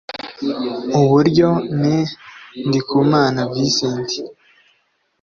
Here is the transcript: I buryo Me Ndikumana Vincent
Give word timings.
I 0.99 1.01
buryo 1.09 1.49
Me 1.79 1.95
Ndikumana 2.67 3.41
Vincent 3.51 4.09